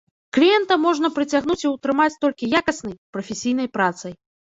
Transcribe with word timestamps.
Кліента 0.37 0.77
можна 0.85 1.11
прыцягнуць 1.19 1.59
і 1.65 1.73
ўтрымаць 1.75 2.17
толькі 2.25 2.53
якаснай, 2.63 2.99
прафесійнай 3.15 3.75
працай. 3.81 4.23